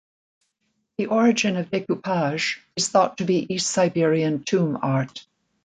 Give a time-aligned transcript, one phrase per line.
[0.97, 5.27] The origin of decoupage is thought to be East Siberian tomb art.